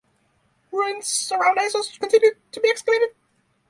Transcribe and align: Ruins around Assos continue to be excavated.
Ruins 0.71 1.31
around 1.31 1.59
Assos 1.59 1.95
continue 1.99 2.31
to 2.53 2.59
be 2.59 2.69
excavated. 2.71 3.09